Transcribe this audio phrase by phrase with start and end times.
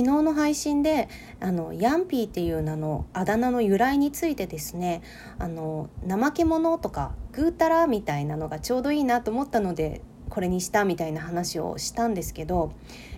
[0.00, 5.02] 昨日の配信であのヤンピーっていう名のあだ名の由来についてですね
[5.38, 10.00] あの怠け者とかぐうたらみたいなのがちょうどいいなと思ったので
[10.30, 12.72] これにしたみたいな話をしたんですけど、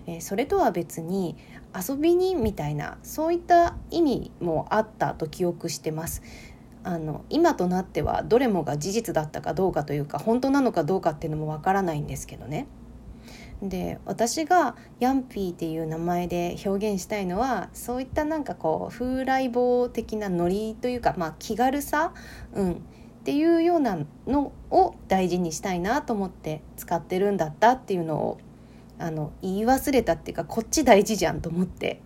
[0.07, 1.37] えー、それとは別に
[1.73, 6.21] 遊びにみたいなそういった意味もあったと記憶してます。
[6.83, 12.67] あの今となってはどれもが事実だったかどうかというか本当なのかどうかっていうのもわからないんですけどね。
[13.69, 22.13] で私がヤンピーっていう名前で表現したいのはそういったなんかこう風来坊的なノリというか、まあ、気軽さ、
[22.53, 22.75] うん、っ
[23.23, 28.37] ていうようなのを大事にしたいなと思って使ってるんだったっていうのを
[28.99, 32.01] あの言い忘れたっていうかこっち大事じゃんと思って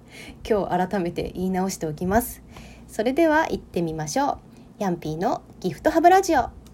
[0.47, 2.43] 今日改めて言い直しておきます。
[2.87, 4.37] それでは行ってみましょう。
[4.79, 6.66] ヤンピーのギフトハブラジオ。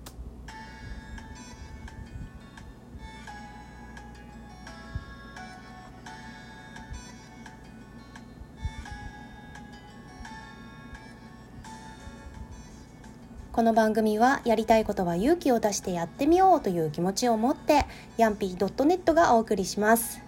[13.63, 17.85] この番組はやりたいことは勇気を出してやってみようという気持ちを持って
[18.17, 20.21] ヤンピー .net がお送りします。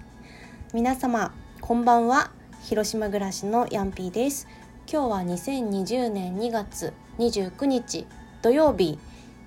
[0.73, 2.31] 皆様こんばんは。
[2.63, 4.47] 広島暮らしのヤンピーです。
[4.89, 8.07] 今日は2020年2月29日
[8.41, 8.97] 土曜日。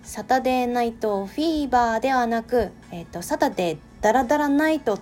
[0.03, 4.99] サタデーナイトフィーバーではなく、えっ、ー、と、サタデーダラダラナイト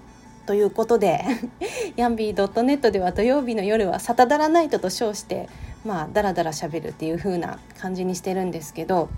[0.47, 1.25] ということで
[1.97, 5.49] ヤンビー .net では土曜日の夜はサタダラナイトと称して
[5.87, 9.09] まあダラダラしゃべるっていう風な感じにしてるんですけど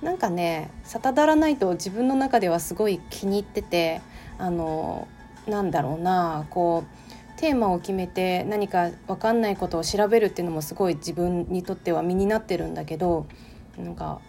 [0.00, 4.00] なんかね「サタダラナイト」自分の中ではすごい気に入ってて
[4.38, 5.08] あの
[5.46, 13.26] なんだろうなこうテーマを決めて何か分かんないことを調べるっていうのもすごい自分にとっては身になってるんだけど
[13.76, 14.20] なんか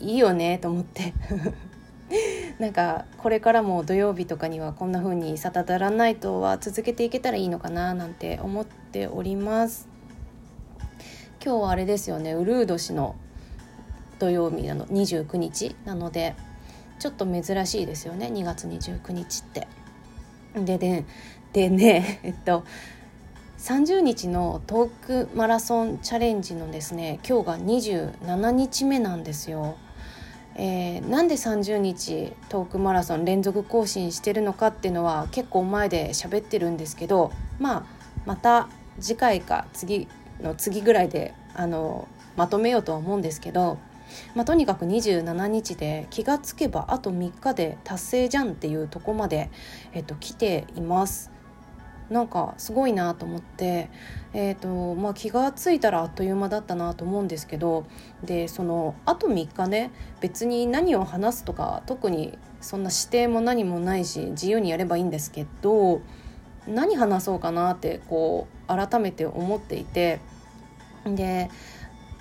[0.00, 1.14] いいよねと思って
[2.58, 9.97] なんかこれからも土曜日とかにはこんな風に「サタダラナイト」は続けていけたらいいのかななんて思っております。
[11.44, 13.14] 今日はあれですよねウルー年の
[14.18, 16.34] 土曜日なの29日なので
[16.98, 19.68] ちょっと珍しいですよね2月29日って。
[20.54, 21.04] でね
[21.52, 22.64] でね えっと
[23.58, 29.76] 30日のトークマラソンチャレンジのですね今日が27日目なんですよ。
[30.60, 37.82] えー、なんで30日トークマラソン連続更新してるのかっていうのは結構前で喋ってるんですけどまあ
[38.26, 38.68] また
[39.00, 40.08] 次回か次
[40.42, 43.78] の次ぐらいであのまとめようとは思うんですけど、
[44.34, 49.50] まあ、とにかく27日で気がつけばあと3日で達成じゃんっていうとこまで、
[49.92, 51.30] えっと、来ています。
[52.10, 53.90] なんかすごいなと思って、
[54.32, 57.84] えーとまあ、気が付いたらあっという間だったなと思うんですけど
[58.24, 66.00] でそのあと3日ね別に何を話すとか特にそんな指定も何もないし自由にやればいいんですけど
[66.68, 70.20] 何話そうかなってこう改めて思っていて
[71.04, 71.50] で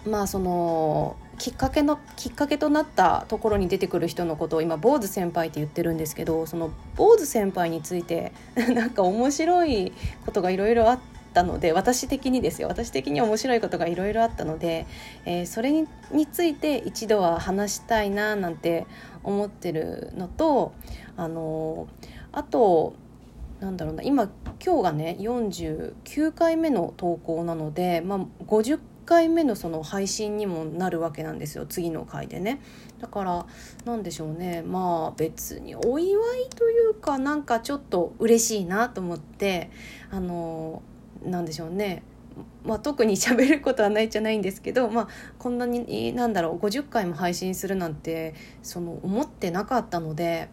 [0.06, 8.32] まあそのきっかけのきっかけとなったところに出てくる人のことを今坊主先輩って言ってるんですけどその坊主先輩について
[8.74, 9.94] なんか面白い
[10.26, 11.00] ことがいろいろあっ
[11.34, 12.68] たので私的にですよ。
[12.68, 14.88] 私的に面白いことがいろいろあったので、
[15.26, 18.88] えー、それについて一度は話したいななんて
[19.24, 20.74] 思ってるのと
[21.16, 21.88] あの
[22.32, 22.96] あと
[23.60, 24.30] なんだろうな今
[24.64, 32.62] 今日がね49回目の投稿なので、まあ、50回目のその配信にもなるわけなんですよ次の回でね。
[33.00, 33.46] だから
[33.86, 34.62] 何でしょうね。
[34.62, 39.72] まあ別にお祝いというかなんかちょっと嬉しいなと思って
[40.12, 40.84] あの
[41.24, 42.04] 何でしょうね。
[42.64, 45.08] まあ、特に喋ることはないじゃないんですけど、まあ、
[45.40, 50.50] こんなになんだろう50回も配信するなんてその思ってなかったので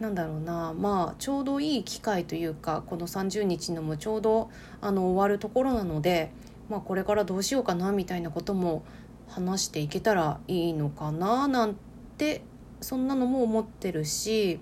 [0.00, 6.30] なんだろうなまあちょうどいい機会というかこの30日のもちょうどあの終わるところなので、
[6.68, 8.84] まあ、これからどうしようかなみたいなことも
[9.28, 11.76] 話していけたらいいのかななん
[12.18, 12.42] て
[12.80, 14.60] そんなのも思ってるし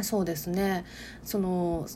[0.00, 0.84] そうですね
[1.24, 1.86] その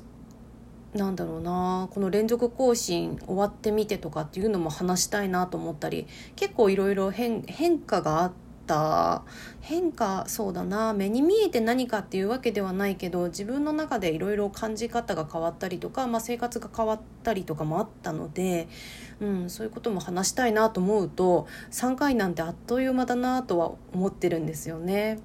[0.94, 7.44] なんだろうなこの連続更新終わってみてとかっていうのも話したいなと思ったり結構いろいろ変
[7.78, 8.47] 化があって。
[8.68, 9.22] った
[9.62, 18.68] 変化そうだな目に見えて何かっていうわけではないけど自分の中でいろいろ感じ方が変わったりとか、まあ、生活が変わったりとかもあったので、
[19.20, 25.18] うん、そういうことも話したいなと思うと3回なんてあっという間だなとは思ってるんですよね。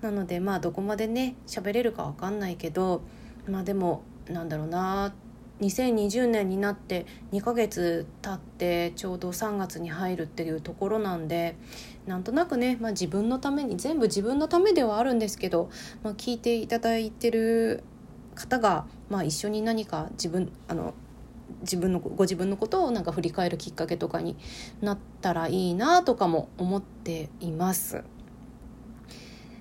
[0.00, 3.02] なのでまあどこまでね喋れるか分かんないけど
[3.48, 5.14] まあでもなんだろうな
[5.62, 11.56] 2020年になって2ヶ月経ってちょうど3月に入るっていうところなんで
[12.06, 15.70] なんとなくね、まあ、自分のために全部自分のためではあるんですけど、
[16.02, 17.84] まあ、聞いていただいてる
[18.34, 20.94] 方が、まあ、一緒に何か自分あの
[21.60, 24.36] 自分のご自分のことをなんか振り返るきっかけとかに
[24.80, 28.02] なったらいいなとかも思っています。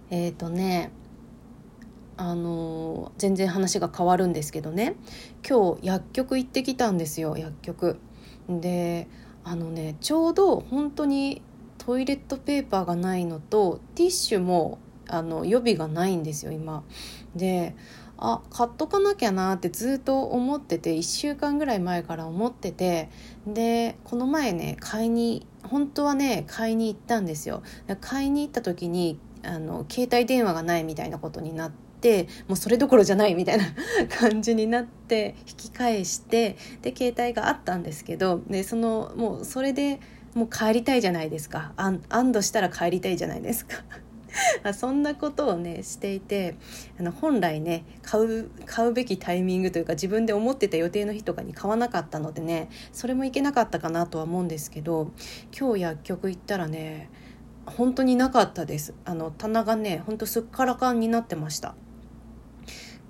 [0.10, 0.92] えっ、ー、とね
[2.18, 4.96] あの全然話が変わるんですけどね
[5.48, 8.00] 今日薬局行ってきたんですよ薬局。
[8.50, 9.08] で
[9.44, 11.42] あのねちょうど本当に
[11.84, 16.84] トイレットペーパーがないのとティッシュもあの予備がないんですよ今。
[17.36, 17.76] で
[18.18, 23.10] あ買っとかなきゃなってずっと思ってて1週間ぐらい前から思ってて
[23.48, 27.64] でこの前ね買いに本当はね買いに行ったんですよ
[28.00, 33.66] 買いに行った時にあの携帯電話がないみたいなことになってもうそれどころじゃないみたいな
[34.20, 40.00] 感じになって引き返してで携帯があったんですけどでそのもうそれで
[40.34, 41.74] もう帰りたいじゃないですか。
[41.76, 43.84] 安堵したら帰りたいじゃないですか。
[44.74, 46.56] そんなことをねしていて
[47.00, 55.12] あの本来ね買う買うべきタイミングというか自分で思ってた予定の日とかに買わなかったのでねそれもいけなかったかなとは思うんですけど
[55.58, 57.10] 今日薬局行ったらね
[57.66, 58.94] 本当になかったです。
[59.06, 61.76] あの棚がねほんとすっからかんになってました。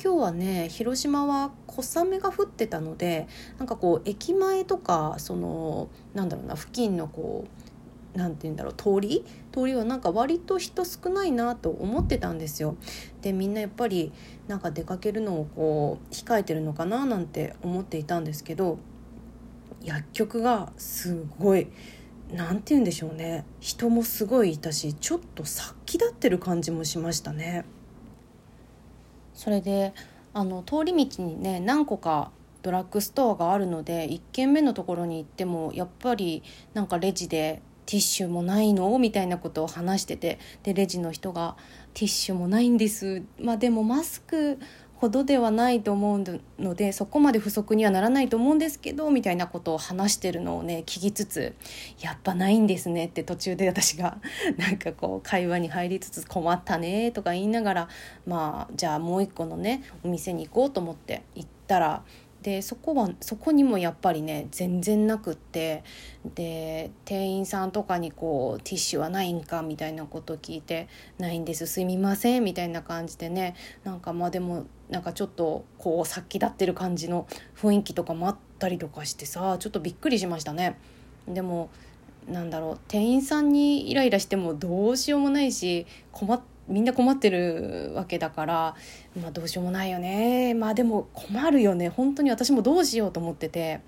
[0.04, 3.28] 今日はね広島は小雨が降ってたので
[3.60, 9.24] なんかこう駅前とかそのなんだろうな付近のこう何て言うんだろう通り？
[9.54, 12.76] 通りはなんか割と人少ないなと思ってたんですよ。
[13.22, 14.12] でみんなやっぱり
[14.48, 18.80] なんか出かけるのをこう控えてるのかななんて思っていたんですけど
[19.84, 21.68] 薬局がすごい
[22.34, 27.66] 何て言うんでしょうね人もすごいいたしちょっと殺気立ってる感じもしましたね。
[29.34, 29.94] それで
[30.34, 32.32] あの通り道にね何個か
[32.62, 36.44] ドラッグストアがあるので1軒目のところに行ってもやっぱり
[36.74, 38.98] なんかレジでティッシュもないの？
[39.00, 41.58] みたいなことを話しててでレジの人が
[41.94, 44.60] 「ティッシュもないんです」まあでもマスク
[45.02, 51.56] ほどではないと思うのでそこまで不足にはならないと思うんですけどみたいなことを話してるのをね聞きつつ
[52.02, 54.20] 「やっぱないんですね」って途中で 私が
[54.58, 57.90] なんかこう会話に入りつつ「困ったね」とか言いながら
[58.28, 62.04] まあじゃあもう一個のねお店に行こうと思って行ったら
[62.44, 65.84] でそこはそこにもやっぱりね全然なくって
[66.36, 70.88] で店員さんとかにこう「ティッシュはないんか?」みたいなこと聞いて
[71.20, 80.78] 「ないんですすみません」みたいな感じでねなんかまあでもなんかちょっとこう殺気立ってる感じの雰囲気とかもあったりとかしてさちょっとびっくりしましたね。
[81.28, 81.70] でも
[82.28, 88.76] なんだろう店員さんにイライラしてもどうしようもないし困っみんな困ってるわけだから、
[89.20, 90.54] まあ、どうしようもないよね。
[90.54, 91.90] まあでも困るよね。
[91.90, 93.82] 本当に私もどうしようと思ってて。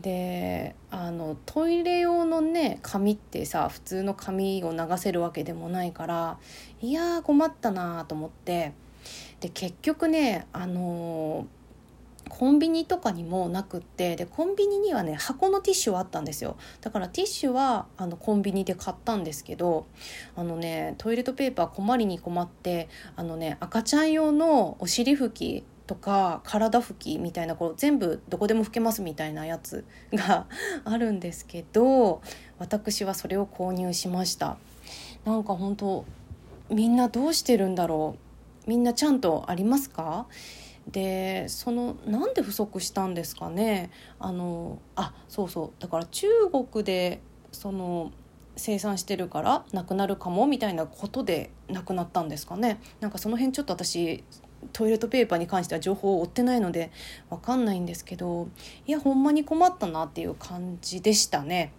[0.00, 6.38] であのトイレ用のね紙ってさ普通の紙を流せるわけでもないから
[6.80, 8.72] いや困ったなと思って。
[9.40, 11.58] で結局ねあのー
[12.28, 16.56] コンビニとかにもなくってでコンビニにはね箱のティッシュはあったんですよ。
[16.80, 19.86] だからティッシュはあのコンビニで買ったんですけど
[20.36, 30.46] あのねトイレットペーパー困りに困ってあのね赤ちゃん用のお尻拭きとか体拭きみたいなこう全部どこでも拭けますみたいなやつが
[30.84, 32.20] あるんですけど
[32.58, 34.58] 私はそれを購入しました。
[35.24, 36.04] なんか本当
[36.70, 38.27] みんなどうしてるんだろう。
[38.68, 40.26] みんなちゃんとありますか？
[40.92, 43.90] でそのなんで不足したんですかね？
[44.20, 45.82] あのあそうそう。
[45.82, 48.12] だから中国でその
[48.56, 50.46] 生産してるからなくなるかも？
[50.46, 52.78] みたいなことでなくなったんですかね？
[53.00, 54.22] なんかその辺ちょっと私
[54.72, 56.90] トイレットペーパーに関しては情報を追ってないので
[57.30, 58.48] 分かんないんですけど
[58.86, 61.72] いやほんまに困ったなっていう感じでしたね。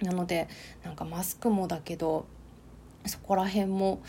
[0.00, 0.48] なので
[0.84, 2.26] なんかマスクもだけど
[3.06, 4.02] そこら辺も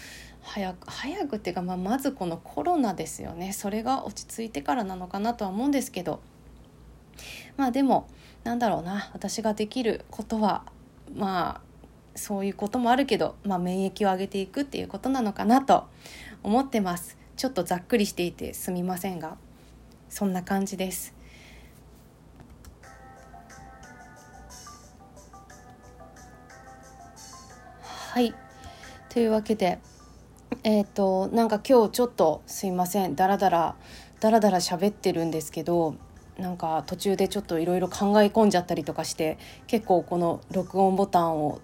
[0.43, 3.53] 早く早くっていうか、まあ、まずこのコロナですよね。
[3.53, 6.19] それが落ち着いてからなのかなとは思うんですけど。
[7.57, 8.07] まあでも
[8.43, 9.09] なんだろうな。
[9.13, 10.65] 私ができることは
[11.15, 11.73] まあ
[12.15, 15.87] そういうこともあるけど、まあ、免疫を上げていくっていうことなのかなと
[16.43, 17.17] 思ってます。
[17.37, 19.37] ちょっとざっくりしていてすみませんが。
[20.09, 21.15] そんな感じです。
[27.81, 28.35] はい。
[29.09, 29.79] というわけで
[30.63, 33.15] えっ、ー、となんか今日ちょっとすいません。
[33.15, 33.75] ダラダラ
[34.19, 35.95] ダラダラ喋ってるんですけど
[36.37, 41.59] なんか途中でちょっといろいろ考え込んじゃったりとかして結構この録音ボタンを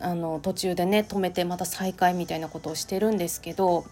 [0.00, 3.84] あの途中でね止めてまた再開みたいなことをしてるんですけど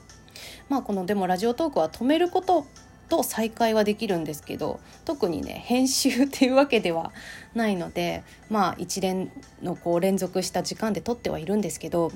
[0.68, 2.66] まあこのでもラジオトークは止めること
[3.08, 7.12] と再開はできるんですけど特にね編集っていうわけでは
[7.54, 9.30] ないのでまあ一連
[9.62, 12.10] のこう連続した時間で撮ってはいるんですけど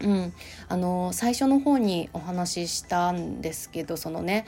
[0.00, 0.32] うん、
[0.68, 4.44] あの最初の方にお話ししたんですけどそのね、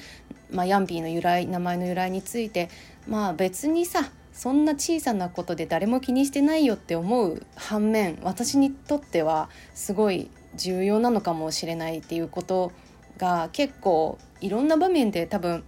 [0.50, 2.68] まあ、ヤンビーの由来名前の由来について
[3.06, 12.72] まあ別にさそんな小さなことで誰も気にしてないよって思う反面私にとってはすごい重要なのかもしれないっていうこと
[13.16, 15.64] が結構いろんな場面で多分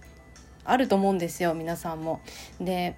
[0.65, 2.21] あると思うんですよ皆さんも。
[2.61, 2.95] で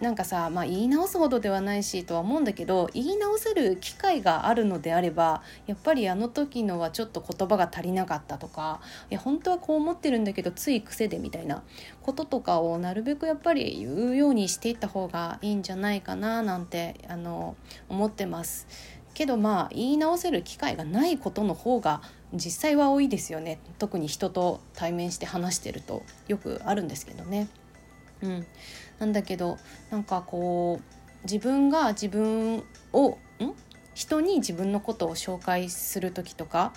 [0.00, 11.64] なんかさ、まあ、言い直すほどではないしとは思うんだけど言い直せる機会があるのであればやっぱりあの時のはちょっと言葉が足りなかったとかいや本当はこう思ってるんだけどつい癖でみたいな
[12.02, 17.56] こととかをなるべくやっぱり言うようにしていった方がいいんじゃないかななんてあの
[17.88, 18.68] 思ってます。
[19.14, 22.02] けどまあ言い直せる機会がないことの方が
[22.32, 27.48] 実際は多いですよね特に人と対面して話してるとよくあるんですけどね。
[28.22, 28.46] うん、
[28.98, 29.58] なんだけど
[29.90, 33.16] なんかこう自分が自分をん？
[33.94, 36.72] 人に自分のことを紹介する時とか、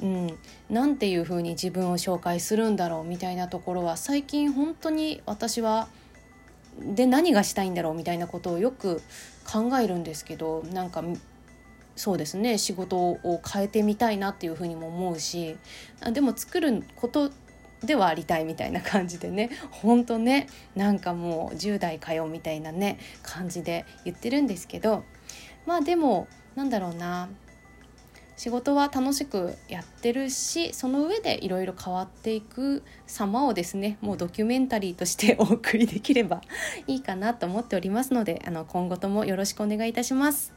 [0.00, 0.38] うん、
[0.70, 5.88] なんていう風に自分を紹介するんだろうみたいなところは最近本当に私は
[6.78, 9.02] で何がしたいんだろうみたいなことをよく
[9.50, 11.02] 考えるんですけどなんか
[11.96, 15.56] そうですね仕事を変えてみたいなっていうふうにも思うし
[16.12, 17.32] でも作ること
[17.82, 25.04] ではありたいみたいな感じでねほんとねなんかもう10代かよみたいなね感じで言ってるんですけど
[25.66, 27.28] まあでもなんだろうな
[28.36, 36.40] 仕事は楽しくやってるしその上でいろいろ変わっていく様をですねもうドキュメンタリーとしてお送りできれば
[36.86, 40.52] いいかなと思っておりますのであの今後ともよろしくお願いいたします。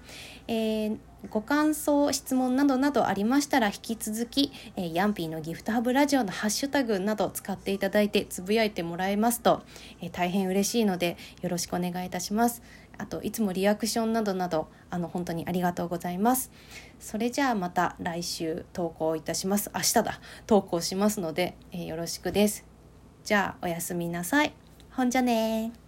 [0.48, 0.98] えー
[1.30, 9.62] ご感想質問などなどありましたら引き続き、えー、ヤンピーのギフトハブラジオのハッシュタグなど使っていただいてつぶやいてもらえますと、
[10.01, 12.62] えー、大変嬉しいのでよろしくお願いいたします。
[12.98, 16.51] あといつもリアクションなどなどあの本当にありがとうございます。
[17.00, 19.72] それじゃあまた来週投稿いたします。
[19.74, 20.20] 明日だ。
[20.46, 22.66] 投稿しますので、えー、よろしくです。
[23.24, 24.54] じゃあおやすみなさい。
[24.92, 25.80] ほんじゃね